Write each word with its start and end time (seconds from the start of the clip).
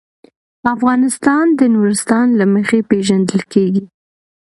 افغانستان 0.75 1.45
د 1.59 1.61
نورستان 1.73 2.27
له 2.39 2.45
مخې 2.53 2.79
پېژندل 2.89 3.41
کېږي. 3.53 3.83